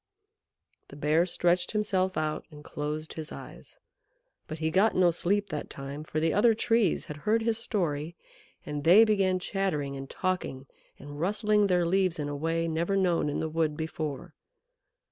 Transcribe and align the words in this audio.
The 0.87 0.95
Bear 0.95 1.27
stretched 1.27 1.73
himself 1.73 2.17
out 2.17 2.47
and 2.49 2.63
closed 2.63 3.13
his 3.13 3.31
eyes; 3.31 3.77
but 4.47 4.57
he 4.57 4.71
got 4.71 4.95
no 4.95 5.11
sleep 5.11 5.49
that 5.49 5.69
time, 5.69 6.03
for 6.03 6.19
the 6.19 6.33
other 6.33 6.55
Trees 6.55 7.05
had 7.05 7.17
heard 7.17 7.43
his 7.43 7.59
story, 7.59 8.15
and 8.65 8.83
they 8.83 9.03
began 9.05 9.37
chattering 9.37 9.95
and 9.95 10.09
talking 10.09 10.65
and 10.97 11.19
rustling 11.19 11.67
their 11.67 11.85
leaves 11.85 12.17
in 12.17 12.27
a 12.29 12.35
way 12.35 12.67
never 12.67 12.97
known 12.97 13.29
in 13.29 13.41
the 13.41 13.47
wood 13.47 13.77
before. 13.77 14.33